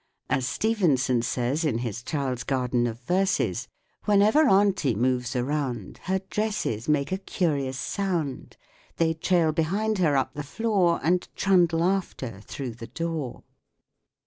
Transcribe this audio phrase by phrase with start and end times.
[0.31, 3.67] As Stevenson says in his Child's Garden of Verses:"
[4.05, 8.57] Whenever Auntie moves around, Her dresses make a curious sound.
[8.97, 13.43] They trail behind her up the floor And trundle after through the door."